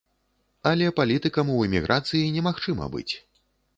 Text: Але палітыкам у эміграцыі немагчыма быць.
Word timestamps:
Але 0.69 0.87
палітыкам 1.01 1.53
у 1.55 1.57
эміграцыі 1.67 2.33
немагчыма 2.39 2.85
быць. 2.97 3.11